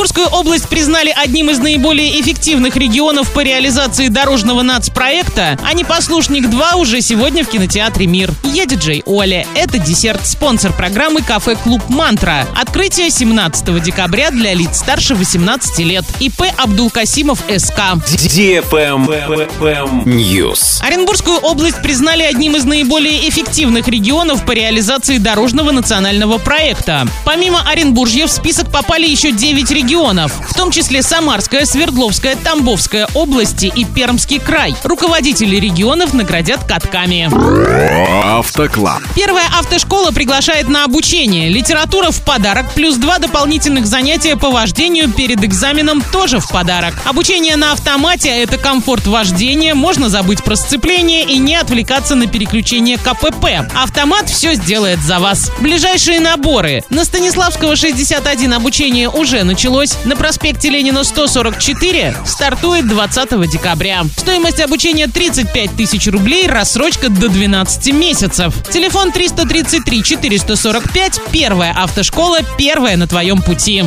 Оренбургскую 0.00 0.28
область 0.28 0.66
признали 0.66 1.12
одним 1.14 1.50
из 1.50 1.58
наиболее 1.58 2.18
эффективных 2.22 2.74
регионов 2.76 3.30
по 3.34 3.40
реализации 3.40 4.08
дорожного 4.08 4.62
нацпроекта, 4.62 5.58
а 5.62 5.74
«Непослушник 5.74 6.46
2» 6.46 6.76
уже 6.76 7.02
сегодня 7.02 7.44
в 7.44 7.48
кинотеатре 7.48 8.06
«Мир». 8.06 8.32
Я 8.42 8.64
диджей 8.64 9.02
Оля. 9.04 9.46
Это 9.54 9.76
десерт, 9.76 10.26
спонсор 10.26 10.72
программы 10.72 11.20
«Кафе-клуб 11.20 11.82
Мантра». 11.90 12.46
Открытие 12.58 13.10
17 13.10 13.82
декабря 13.82 14.30
для 14.30 14.54
лиц 14.54 14.78
старше 14.78 15.14
18 15.14 15.78
лет. 15.80 16.06
ИП 16.18 16.44
Абдулкасимов 16.56 17.40
СК. 17.58 17.80
News. 20.06 20.82
Оренбургскую 20.82 21.36
область 21.40 21.82
признали 21.82 22.22
одним 22.22 22.56
из 22.56 22.64
наиболее 22.64 23.28
эффективных 23.28 23.86
регионов 23.86 24.46
по 24.46 24.52
реализации 24.52 25.18
дорожного 25.18 25.72
национального 25.72 26.38
проекта. 26.38 27.06
Помимо 27.26 27.60
Оренбуржья 27.68 28.26
в 28.26 28.30
список 28.30 28.72
попали 28.72 29.06
еще 29.06 29.30
9 29.30 29.70
регионов, 29.70 29.89
в 29.90 30.54
том 30.54 30.70
числе 30.70 31.02
Самарская, 31.02 31.64
Свердловская, 31.64 32.36
Тамбовская 32.36 33.08
области 33.14 33.72
и 33.74 33.84
Пермский 33.84 34.38
край. 34.38 34.76
Руководители 34.84 35.56
регионов 35.56 36.14
наградят 36.14 36.62
катками. 36.62 37.28
Автоклаб. 38.38 39.02
Первая 39.16 39.46
автошкола 39.58 40.12
приглашает 40.12 40.68
на 40.68 40.84
обучение. 40.84 41.48
Литература 41.48 42.12
в 42.12 42.22
подарок, 42.22 42.72
плюс 42.72 42.98
два 42.98 43.18
дополнительных 43.18 43.84
занятия 43.86 44.36
по 44.36 44.50
вождению 44.50 45.10
перед 45.10 45.42
экзаменом 45.42 46.02
тоже 46.12 46.38
в 46.38 46.48
подарок. 46.48 46.94
Обучение 47.04 47.56
на 47.56 47.72
автомате– 47.72 48.28
это 48.28 48.58
комфорт 48.58 49.08
вождения, 49.08 49.74
можно 49.74 50.08
забыть 50.08 50.44
про 50.44 50.54
сцепление 50.54 51.24
и 51.24 51.36
не 51.38 51.56
отвлекаться 51.56 52.14
на 52.14 52.28
переключение 52.28 52.96
КПП. 52.96 53.68
Автомат 53.74 54.30
все 54.30 54.54
сделает 54.54 55.00
за 55.00 55.18
вас. 55.18 55.50
Ближайшие 55.58 56.20
наборы. 56.20 56.84
На 56.90 57.04
Станиславского 57.04 57.74
61 57.74 58.52
обучение 58.52 59.08
уже 59.08 59.42
началось. 59.42 59.69
На 60.04 60.16
проспекте 60.16 60.68
Ленина 60.68 61.04
144 61.04 62.16
стартует 62.26 62.88
20 62.88 63.48
декабря. 63.48 64.04
Стоимость 64.16 64.58
обучения 64.60 65.06
35 65.06 65.76
тысяч 65.76 66.08
рублей, 66.08 66.48
рассрочка 66.48 67.08
до 67.08 67.28
12 67.28 67.92
месяцев. 67.94 68.52
Телефон 68.68 69.12
333 69.12 70.02
445. 70.02 71.20
Первая 71.30 71.72
автошкола, 71.72 72.38
первая 72.58 72.96
на 72.96 73.06
твоем 73.06 73.40
пути. 73.40 73.84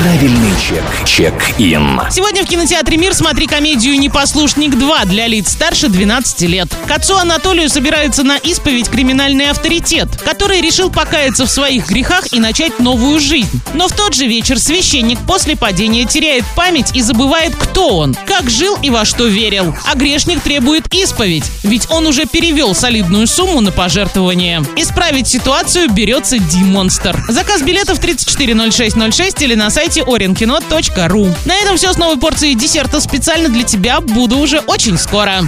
Правильный 0.00 0.50
чек. 0.60 0.82
Чек-ин. 1.06 2.00
Сегодня 2.10 2.44
в 2.44 2.48
кинотеатре 2.48 2.96
«Мир» 2.96 3.14
смотри 3.14 3.46
комедию 3.46 3.96
«Непослушник 3.98 4.74
2» 4.74 5.06
для 5.06 5.28
лиц 5.28 5.52
старше 5.52 5.88
12 5.88 6.40
лет. 6.42 6.68
К 6.88 6.90
отцу 6.90 7.16
Анатолию 7.16 7.68
собирается 7.68 8.24
на 8.24 8.36
исповедь 8.36 8.88
криминальный 8.88 9.50
авторитет, 9.50 10.08
который 10.24 10.60
решил 10.60 10.90
покаяться 10.90 11.46
в 11.46 11.50
своих 11.50 11.88
грехах 11.88 12.32
и 12.32 12.40
начать 12.40 12.80
новую 12.80 13.20
жизнь. 13.20 13.60
Но 13.74 13.86
в 13.86 13.92
тот 13.92 14.14
же 14.14 14.26
вечер 14.26 14.58
священник 14.58 15.18
после 15.28 15.56
падения 15.56 16.04
теряет 16.06 16.44
память 16.56 16.96
и 16.96 17.00
забывает, 17.00 17.54
кто 17.54 17.98
он, 17.98 18.16
как 18.26 18.50
жил 18.50 18.76
и 18.82 18.90
во 18.90 19.04
что 19.04 19.26
верил. 19.26 19.76
А 19.86 19.94
грешник 19.94 20.40
требует 20.40 20.92
исповедь, 20.92 21.44
ведь 21.62 21.88
он 21.90 22.06
уже 22.08 22.26
перевел 22.26 22.74
солидную 22.74 23.28
сумму 23.28 23.60
на 23.60 23.70
пожертвование. 23.70 24.64
Исправить 24.76 25.28
ситуацию 25.28 25.88
берется 25.88 26.38
Ди-Монстр. 26.38 27.24
Заказ 27.28 27.62
билетов 27.62 28.00
340606 28.00 29.42
или 29.42 29.54
на 29.54 29.70
сайте 29.84 30.00
orinkino.ru. 30.00 31.30
На 31.44 31.56
этом 31.56 31.76
все 31.76 31.92
с 31.92 31.98
новой 31.98 32.16
порцией 32.16 32.54
десерта 32.54 33.00
специально 33.00 33.50
для 33.50 33.64
тебя. 33.64 34.00
Буду 34.00 34.38
уже 34.38 34.60
очень 34.60 34.96
скоро. 34.96 35.42